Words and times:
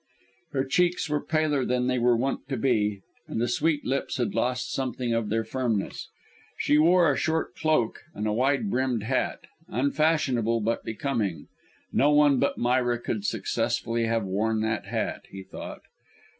Her 0.53 0.63
cheeks 0.63 1.07
were 1.11 1.23
paler 1.23 1.63
than 1.63 1.85
they 1.85 1.99
were 1.99 2.17
wont 2.17 2.49
to 2.49 2.57
be, 2.57 3.03
and 3.27 3.39
the 3.39 3.47
sweet 3.47 3.85
lips 3.85 4.17
had 4.17 4.33
lost 4.33 4.71
something 4.73 5.13
of 5.13 5.29
their 5.29 5.43
firmness. 5.43 6.09
She 6.57 6.79
wore 6.79 7.11
a 7.11 7.15
short 7.15 7.53
cloak, 7.55 7.99
and 8.15 8.25
a 8.25 8.33
wide 8.33 8.71
brimmed 8.71 9.03
hat, 9.03 9.41
unfashionable, 9.67 10.61
but 10.61 10.83
becoming. 10.83 11.49
No 11.93 12.09
one 12.09 12.39
but 12.39 12.57
Myra 12.57 12.97
could 12.97 13.25
successfully 13.25 14.07
have 14.07 14.25
worn 14.25 14.61
that 14.61 14.87
hat, 14.87 15.25
he 15.29 15.43
thought. 15.43 15.81